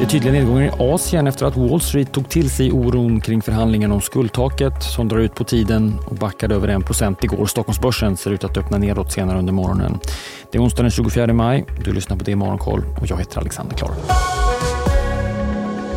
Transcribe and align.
Det 0.00 0.04
är 0.04 0.08
tydliga 0.08 0.32
nedgångar 0.32 0.62
i 0.62 0.94
Asien 0.94 1.26
efter 1.26 1.46
att 1.46 1.56
Wall 1.56 1.80
Street 1.80 2.12
tog 2.12 2.28
till 2.28 2.50
sig 2.50 2.72
oron 2.72 3.20
kring 3.20 3.42
förhandlingen 3.42 3.92
om 3.92 4.00
skuldtaket 4.00 4.82
som 4.82 5.08
drar 5.08 5.18
ut 5.18 5.34
på 5.34 5.44
tiden 5.44 5.98
och 6.06 6.16
backade 6.16 6.54
över 6.54 6.68
1% 6.68 7.16
igår. 7.20 7.46
Stockholmsbörsen 7.46 8.16
ser 8.16 8.30
ut 8.30 8.44
att 8.44 8.56
öppna 8.56 8.78
nedåt 8.78 9.12
senare 9.12 9.38
under 9.38 9.52
morgonen. 9.52 9.98
Det 10.50 10.58
är 10.58 10.62
onsdag 10.62 10.82
den 10.82 10.90
24 10.90 11.32
maj. 11.32 11.64
Du 11.84 11.92
lyssnar 11.92 12.16
på 12.16 12.24
det 12.24 12.36
Morgonkoll 12.36 12.84
och 13.00 13.06
jag 13.10 13.18
heter 13.18 13.38
Alexander 13.38 13.76
Klar. 13.76 13.90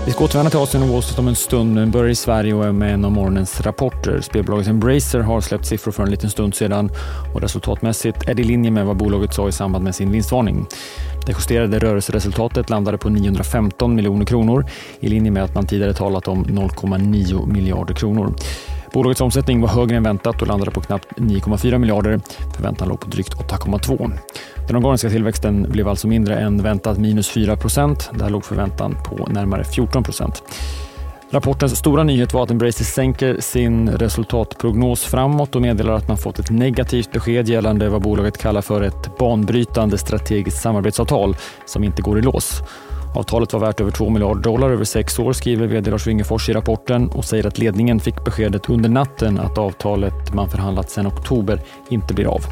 Vi 0.05 0.11
ska 0.11 0.23
återvända 0.23 0.49
till 0.49 0.59
Asien 0.59 0.83
och 0.83 0.89
Wall 0.89 1.03
Street 1.03 1.19
om 1.19 1.27
en 1.27 1.35
stund, 1.35 1.73
men 1.73 1.91
börjar 1.91 2.09
i 2.09 2.15
Sverige 2.15 2.53
och 2.53 2.65
är 2.65 2.71
med 2.71 2.93
en 2.93 3.05
av 3.05 3.11
morgonens 3.11 3.61
rapporter. 3.61 4.21
Spelbolaget 4.21 4.67
Embracer 4.67 5.19
har 5.19 5.41
släppt 5.41 5.65
siffror 5.65 5.91
för 5.91 6.03
en 6.03 6.11
liten 6.11 6.29
stund 6.29 6.55
sedan 6.55 6.91
och 7.33 7.41
resultatmässigt 7.41 8.29
är 8.29 8.33
det 8.33 8.41
i 8.41 8.45
linje 8.45 8.71
med 8.71 8.85
vad 8.85 8.97
bolaget 8.97 9.33
sa 9.33 9.47
i 9.47 9.51
samband 9.51 9.83
med 9.83 9.95
sin 9.95 10.11
vinstvarning. 10.11 10.65
Det 11.25 11.31
justerade 11.31 11.79
rörelseresultatet 11.79 12.69
landade 12.69 12.97
på 12.97 13.09
915 13.09 13.95
miljoner 13.95 14.25
kronor 14.25 14.65
i 14.99 15.07
linje 15.07 15.31
med 15.31 15.43
att 15.43 15.55
man 15.55 15.67
tidigare 15.67 15.93
talat 15.93 16.27
om 16.27 16.45
0,9 16.45 17.47
miljarder 17.47 17.93
kronor. 17.93 18.33
Bolagets 18.93 19.21
omsättning 19.21 19.61
var 19.61 19.67
högre 19.67 19.97
än 19.97 20.03
väntat 20.03 20.41
och 20.41 20.47
landade 20.47 20.71
på 20.71 20.81
knappt 20.81 21.07
9,4 21.15 21.77
miljarder. 21.77 22.19
Förväntan 22.55 22.87
låg 22.87 22.99
på 22.99 23.07
drygt 23.07 23.33
8,2. 23.33 24.11
Den 24.67 24.75
organiska 24.75 25.09
tillväxten 25.09 25.67
blev 25.69 25.87
alltså 25.87 26.07
mindre 26.07 26.35
än 26.39 26.63
väntat, 26.63 26.97
minus 26.97 27.29
4 27.29 27.57
procent. 27.57 28.11
Där 28.13 28.29
låg 28.29 28.45
förväntan 28.45 28.95
på 29.05 29.27
närmare 29.31 29.63
14 29.63 30.03
procent. 30.03 30.43
Rapportens 31.31 31.77
stora 31.77 32.03
nyhet 32.03 32.33
var 32.33 32.43
att 32.43 32.51
Embracer 32.51 32.83
sänker 32.83 33.37
sin 33.39 33.89
resultatprognos 33.89 35.03
framåt 35.03 35.55
och 35.55 35.61
meddelar 35.61 35.93
att 35.93 36.07
man 36.07 36.17
fått 36.17 36.39
ett 36.39 36.49
negativt 36.49 37.11
besked 37.11 37.49
gällande 37.49 37.89
vad 37.89 38.01
bolaget 38.01 38.37
kallar 38.37 38.61
för 38.61 38.81
ett 38.81 39.17
banbrytande 39.17 39.97
strategiskt 39.97 40.61
samarbetsavtal 40.61 41.35
som 41.65 41.83
inte 41.83 42.01
går 42.01 42.19
i 42.19 42.21
lås. 42.21 42.61
Avtalet 43.15 43.53
var 43.53 43.59
värt 43.59 43.81
över 43.81 43.91
2 43.91 44.09
miljarder 44.09 44.41
dollar 44.41 44.69
över 44.69 44.85
sex 44.85 45.19
år, 45.19 45.33
skriver 45.33 45.67
vd 45.67 45.91
Lars 45.91 46.07
Wingefors 46.07 46.49
i 46.49 46.53
rapporten 46.53 47.09
och 47.09 47.25
säger 47.25 47.47
att 47.47 47.57
ledningen 47.57 47.99
fick 47.99 48.25
beskedet 48.25 48.69
under 48.69 48.89
natten 48.89 49.39
att 49.39 49.57
avtalet 49.57 50.33
man 50.33 50.49
förhandlat 50.49 50.89
sedan 50.89 51.07
oktober 51.07 51.59
inte 51.89 52.13
blir 52.13 52.25
av. 52.25 52.45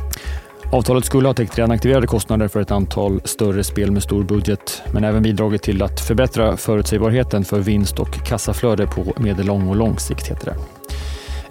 Avtalet 0.72 1.06
skulle 1.06 1.28
ha 1.28 1.34
täckt 1.34 1.58
redan 1.58 1.72
aktiverade 1.72 2.08
kostnader 2.08 2.48
för 2.48 2.62
ett 2.62 2.72
antal 2.72 3.22
större 3.26 3.64
spel 3.64 3.92
med 3.92 4.04
stor 4.04 4.24
budget, 4.24 4.82
men 4.94 5.04
även 5.04 5.24
bidragit 5.24 5.62
till 5.64 5.84
att 5.84 6.02
förbättra 6.02 6.58
förutsägbarheten 6.58 7.46
för 7.46 7.60
vinst 7.60 8.00
och 8.00 8.14
kassaflöde 8.14 8.88
på 8.88 9.14
medellång 9.18 9.70
och 9.70 9.76
lång 9.76 10.00
sikt, 10.00 10.28
heter 10.28 10.46
det. 10.46 10.81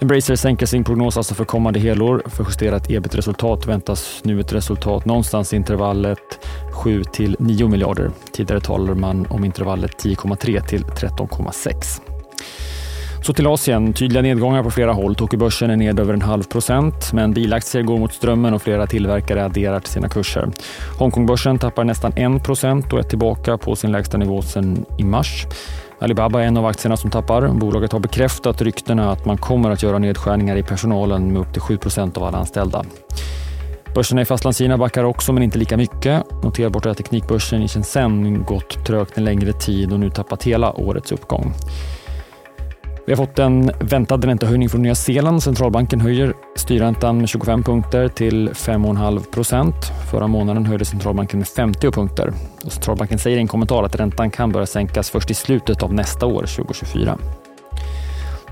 Embracer 0.02 0.36
sänker 0.36 0.66
sin 0.66 0.84
prognos 0.84 1.16
alltså 1.16 1.34
för 1.34 1.44
kommande 1.44 1.80
helår. 1.80 2.22
För 2.26 2.44
justerat 2.44 2.90
ebit-resultat 2.90 3.66
väntas 3.66 4.20
nu 4.24 4.40
ett 4.40 4.52
resultat 4.52 5.04
någonstans 5.04 5.52
i 5.52 5.56
intervallet 5.56 6.46
7 6.72 7.04
till 7.04 7.36
9 7.38 7.68
miljarder. 7.68 8.10
Tidigare 8.32 8.60
talade 8.60 9.00
man 9.00 9.26
om 9.26 9.44
intervallet 9.44 10.04
10,3 10.04 10.66
till 10.66 10.84
13,6. 10.84 12.00
Så 13.22 13.32
till 13.32 13.46
Asien. 13.46 13.92
Tydliga 13.92 14.22
nedgångar 14.22 14.62
på 14.62 14.70
flera 14.70 14.92
håll. 14.92 15.14
Tokyobörsen 15.14 15.70
är 15.70 15.76
ned 15.76 16.00
över 16.00 16.14
en 16.14 16.22
halv 16.22 16.42
procent, 16.42 17.12
men 17.12 17.32
bilaktier 17.32 17.82
går 17.82 17.98
mot 17.98 18.12
strömmen 18.12 18.54
och 18.54 18.62
flera 18.62 18.86
tillverkare 18.86 19.44
adderar 19.44 19.80
till 19.80 19.92
sina 19.92 20.08
kurser. 20.08 20.48
Hongkongbörsen 20.98 21.58
tappar 21.58 21.84
nästan 21.84 22.12
1 22.16 22.44
procent 22.44 22.92
och 22.92 22.98
är 22.98 23.02
tillbaka 23.02 23.58
på 23.58 23.76
sin 23.76 23.92
lägsta 23.92 24.18
nivå 24.18 24.42
sedan 24.42 24.84
i 24.98 25.04
mars. 25.04 25.46
Alibaba 26.00 26.42
är 26.42 26.46
en 26.46 26.56
av 26.56 26.66
aktierna 26.66 26.96
som 26.96 27.10
tappar. 27.10 27.48
Bolaget 27.48 27.92
har 27.92 28.00
bekräftat 28.00 28.62
ryktena 28.62 29.12
att 29.12 29.24
man 29.24 29.38
kommer 29.38 29.70
att 29.70 29.82
göra 29.82 29.98
nedskärningar 29.98 30.56
i 30.56 30.62
personalen 30.62 31.32
med 31.32 31.42
upp 31.42 31.52
till 31.52 31.62
7 31.62 31.78
av 32.14 32.24
alla 32.24 32.38
anställda. 32.38 32.84
Börserna 33.94 34.22
i 34.22 34.24
Fastlandskina 34.24 34.78
backar 34.78 35.04
också, 35.04 35.32
men 35.32 35.42
inte 35.42 35.58
lika 35.58 35.76
mycket. 35.76 36.42
Noterbart 36.42 36.86
är 36.86 36.90
att 36.90 36.96
teknikbörsen 36.96 37.62
i 37.62 37.68
Shenzhen 37.68 38.44
gått 38.44 38.86
trögt 38.86 39.18
en 39.18 39.24
längre 39.24 39.52
tid 39.52 39.92
och 39.92 40.00
nu 40.00 40.10
tappat 40.10 40.42
hela 40.42 40.72
årets 40.72 41.12
uppgång. 41.12 41.54
Vi 43.10 43.16
har 43.16 43.26
fått 43.26 43.38
en 43.38 43.70
väntad 43.80 44.24
räntehöjning 44.24 44.68
från 44.68 44.82
Nya 44.82 44.94
Zeeland. 44.94 45.42
Centralbanken 45.42 46.00
höjer 46.00 46.34
styrräntan 46.56 47.18
med 47.18 47.28
25 47.28 47.62
punkter 47.62 48.08
till 48.08 48.50
5,5 48.50 49.30
procent. 49.30 49.74
Förra 50.10 50.26
månaden 50.26 50.66
höjde 50.66 50.84
centralbanken 50.84 51.38
med 51.38 51.48
50 51.48 51.90
punkter. 51.90 52.32
Och 52.64 52.72
centralbanken 52.72 53.18
säger 53.18 53.36
i 53.36 53.40
en 53.40 53.48
kommentar 53.48 53.82
att 53.82 53.94
räntan 53.94 54.30
kan 54.30 54.52
börja 54.52 54.66
sänkas 54.66 55.10
först 55.10 55.30
i 55.30 55.34
slutet 55.34 55.82
av 55.82 55.94
nästa 55.94 56.26
år, 56.26 56.42
2024. 56.56 57.18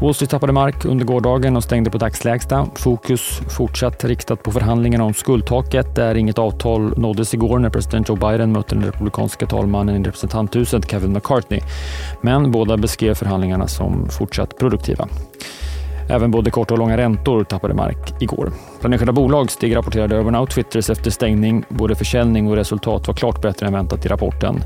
Wall 0.01 0.15
Street 0.15 0.31
tappade 0.31 0.53
mark 0.53 0.85
under 0.85 1.05
gårdagen 1.05 1.57
och 1.57 1.65
stängde 1.65 1.91
på 1.91 1.99
dagslägsta. 1.99 2.67
Fokus 2.75 3.41
fortsatt 3.57 4.05
riktat 4.05 4.43
på 4.43 4.53
förhandlingarna 4.53 5.05
om 5.05 5.15
skuldtaket 5.15 5.95
där 5.95 6.15
inget 6.15 6.39
avtal 6.39 6.99
nåddes 6.99 7.35
igår 7.35 7.59
när 7.59 7.71
president 7.71 8.09
Joe 8.09 8.17
Biden 8.17 8.53
mötte 8.53 8.75
den 8.75 8.85
republikanska 8.85 9.47
talmannen 9.47 9.97
i 9.97 10.09
representanthuset 10.09 10.91
Kevin 10.91 11.13
McCartney. 11.13 11.61
Men 12.21 12.51
båda 12.51 12.77
beskrev 12.77 13.15
förhandlingarna 13.15 13.67
som 13.67 14.09
fortsatt 14.11 14.59
produktiva. 14.59 15.09
Även 16.11 16.31
både 16.31 16.51
korta 16.51 16.75
och 16.75 16.79
långa 16.79 16.97
räntor 16.97 17.45
tappade 17.45 17.75
mark 17.75 18.15
igår. 18.21 18.53
Bland 18.81 18.95
enskilda 18.95 19.13
bolag 19.13 19.51
steg 19.51 19.77
rapporterade 19.77 20.19
Urban 20.19 20.37
Outfitters 20.37 20.91
efter 20.91 21.11
stängning. 21.11 21.65
Både 21.69 21.95
försäljning 21.95 22.49
och 22.49 22.57
resultat 22.57 23.07
var 23.07 23.15
klart 23.15 23.43
bättre 23.43 23.67
än 23.67 23.73
väntat 23.73 24.05
i 24.05 24.09
rapporten 24.09 24.63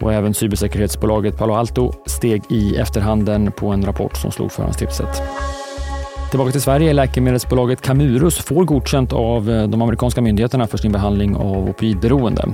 och 0.00 0.12
även 0.12 0.34
cybersäkerhetsbolaget 0.34 1.38
Palo 1.38 1.54
Alto 1.54 1.92
steg 2.06 2.42
i 2.48 2.76
efterhanden 2.76 3.52
på 3.52 3.68
en 3.68 3.84
rapport 3.84 4.16
som 4.16 4.30
slog 4.30 4.52
förhandstipset. 4.52 5.22
Tillbaka 6.34 6.52
till 6.52 6.60
Sverige. 6.60 6.92
Läkemedelsbolaget 6.92 7.80
Camurus 7.80 8.38
får 8.38 8.64
godkänt 8.64 9.12
av 9.12 9.50
eh, 9.50 9.68
de 9.68 9.82
amerikanska 9.82 10.20
myndigheterna 10.20 10.66
för 10.66 10.78
sin 10.78 10.92
behandling 10.92 11.36
av 11.36 11.68
opioidberoende. 11.68 12.48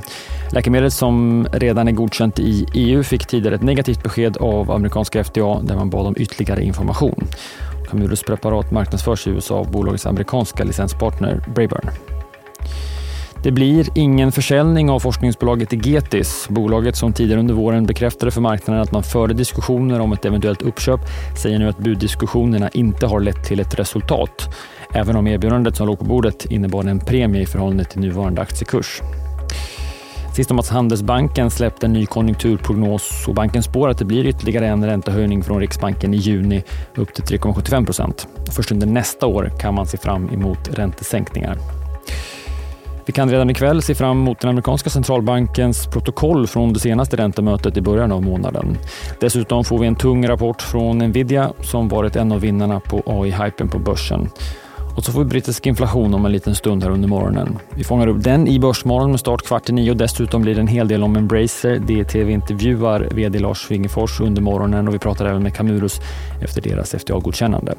Läkemedlet 0.53 0.93
som 0.93 1.47
redan 1.53 1.89
är 1.89 1.93
godkänt 1.93 2.39
i 2.39 2.67
EU 2.75 3.03
fick 3.03 3.27
tidigare 3.27 3.55
ett 3.55 3.63
negativt 3.63 4.03
besked 4.03 4.37
av 4.37 4.71
amerikanska 4.71 5.25
FDA 5.25 5.61
där 5.63 5.77
man 5.77 5.91
bad 5.91 6.07
om 6.07 6.15
ytterligare 6.19 6.65
information. 6.65 7.29
Camurus 7.91 8.23
preparat 8.23 8.71
marknadsförs 8.71 9.27
i 9.27 9.31
USA 9.31 9.55
av 9.55 9.71
bolagets 9.71 10.07
amerikanska 10.07 10.65
licenspartner 10.65 11.45
Braeburn. 11.55 11.91
Det 13.43 13.51
blir 13.51 13.89
ingen 13.95 14.33
försäljning 14.33 14.91
av 14.91 15.01
forskningsbolaget 15.01 15.73
Egetis. 15.73 16.47
Bolaget 16.49 16.97
som 16.97 17.13
tidigare 17.13 17.41
under 17.41 17.55
våren 17.55 17.87
bekräftade 17.87 18.31
för 18.31 18.41
marknaden 18.41 18.83
att 18.83 18.93
man 18.93 19.03
förde 19.03 19.35
diskussioner 19.35 20.01
om 20.01 20.13
ett 20.13 20.25
eventuellt 20.25 20.63
uppköp 20.63 21.01
säger 21.43 21.59
nu 21.59 21.69
att 21.69 21.79
buddiskussionerna 21.79 22.69
inte 22.69 23.07
har 23.07 23.21
lett 23.21 23.45
till 23.45 23.61
ett 23.61 23.79
resultat. 23.79 24.55
Även 24.95 25.17
om 25.17 25.27
erbjudandet 25.27 25.77
som 25.77 25.87
låg 25.87 25.99
på 25.99 26.05
bordet 26.05 26.45
innebar 26.45 26.85
en 26.85 26.99
premie 26.99 27.43
i 27.43 27.47
förhållande 27.47 27.85
till 27.85 28.01
nuvarande 28.01 28.43
aktiekurs. 28.43 29.01
Sist 30.35 30.51
om 30.51 30.59
att 30.59 30.69
Handelsbanken 30.69 31.51
släppte 31.51 31.87
en 31.87 31.93
ny 31.93 32.07
konjunkturprognos 32.07 33.29
och 33.29 33.35
banken 33.35 33.63
spår 33.63 33.89
att 33.89 33.99
det 33.99 34.05
blir 34.05 34.27
ytterligare 34.27 34.67
en 34.67 34.87
räntehöjning 34.87 35.43
från 35.43 35.61
Riksbanken 35.61 36.15
i 36.15 36.17
juni 36.17 36.63
upp 36.97 37.15
till 37.15 37.25
3,75 37.39 37.85
procent. 37.85 38.29
Först 38.51 38.73
under 38.73 38.87
nästa 38.87 39.27
år 39.27 39.53
kan 39.61 39.75
man 39.75 39.87
se 39.87 39.99
fram 39.99 40.29
emot 40.29 40.69
räntesänkningar. 40.73 41.80
Vi 43.11 43.15
kan 43.15 43.31
redan 43.31 43.51
ikväll 43.51 43.83
se 43.83 43.95
fram 43.95 44.21
emot 44.21 44.41
den 44.41 44.51
amerikanska 44.51 44.91
centralbankens 44.91 45.87
protokoll 45.87 46.47
från 46.47 46.73
det 46.73 46.81
senaste 46.81 47.17
räntemötet 47.17 47.77
i 47.77 47.81
början 47.81 48.13
av 48.13 48.23
månaden. 48.23 48.79
Dessutom 49.21 49.65
får 49.65 49.79
vi 49.79 49.87
en 49.87 49.97
tung 49.97 50.29
rapport 50.29 50.63
från 50.63 50.99
Nvidia 50.99 51.53
som 51.61 51.89
varit 51.89 52.17
en 52.17 52.33
av 52.33 52.41
vinnarna 52.41 52.81
på 52.81 53.03
AI-hypen 53.07 53.69
på 53.69 53.79
börsen. 53.79 54.29
Och 54.97 55.05
så 55.05 55.13
får 55.13 55.19
vi 55.19 55.25
brittisk 55.25 55.67
inflation 55.67 56.15
om 56.15 56.27
en 56.27 56.33
liten 56.33 56.55
stund 56.55 56.83
här 56.83 56.91
under 56.91 57.09
morgonen. 57.09 57.59
Vi 57.75 57.85
fångar 57.85 58.07
upp 58.07 58.23
den 58.23 58.49
i 58.49 58.59
Börsmorgon 58.59 59.11
med 59.11 59.21
start 59.21 59.43
kvart 59.43 59.69
i 59.69 59.73
nio. 59.73 59.95
Dessutom 59.95 60.43
blir 60.43 60.55
det 60.55 60.61
en 60.61 60.67
hel 60.67 60.89
del 60.89 61.03
om 61.03 61.17
Embracer. 61.17 61.79
DTV 61.79 62.33
intervjuar 62.33 63.09
vd 63.15 63.39
Lars 63.39 63.71
Wingefors 63.71 64.21
under 64.21 64.43
morgonen 64.43 64.89
och 64.89 64.95
vi 64.95 64.99
pratar 64.99 65.27
även 65.27 65.43
med 65.43 65.55
Camurus 65.55 66.01
efter 66.43 66.63
deras 66.63 66.95
FDA-godkännande. 66.95 67.75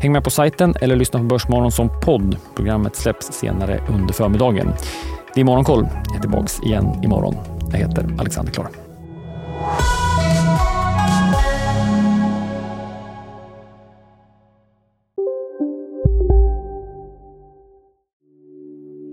Häng 0.00 0.12
med 0.12 0.24
på 0.24 0.30
sajten 0.30 0.74
eller 0.80 0.96
lyssna 0.96 1.18
på 1.18 1.24
Börsmorgon 1.24 1.72
som 1.72 2.00
podd. 2.00 2.36
Programmet 2.56 2.96
släpps 2.96 3.32
senare 3.32 3.80
under 3.88 4.14
förmiddagen. 4.14 4.72
Det 5.34 5.40
är 5.40 5.44
Morgonkoll. 5.44 5.88
Jag 6.06 6.16
är 6.16 6.20
tillbaka 6.20 6.48
igen 6.64 7.04
imorgon. 7.04 7.34
Jag 7.72 7.78
heter 7.78 8.16
Alexander 8.18 8.52
Klar. 8.52 8.68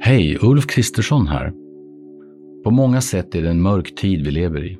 Hej, 0.02 0.38
Ulf 0.42 0.68
Kristersson 0.68 1.28
här. 1.28 1.54
På 2.64 2.72
många 2.72 3.02
sätt 3.02 3.36
är 3.36 3.42
det 3.42 3.50
en 3.50 3.62
mörk 3.62 3.96
tid 3.96 4.26
vi 4.26 4.32
lever 4.32 4.66
i. 4.66 4.78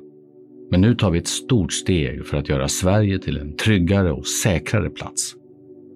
Men 0.70 0.80
nu 0.80 0.94
tar 0.94 1.10
vi 1.10 1.18
ett 1.18 1.28
stort 1.28 1.72
steg 1.72 2.26
för 2.26 2.36
att 2.36 2.48
göra 2.48 2.68
Sverige 2.68 3.18
till 3.18 3.38
en 3.38 3.56
tryggare 3.56 4.12
och 4.12 4.26
säkrare 4.26 4.90
plats. 4.90 5.37